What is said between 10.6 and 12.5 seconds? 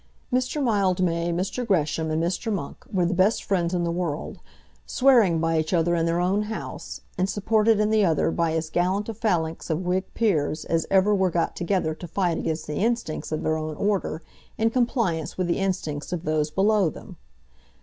as ever were got together to fight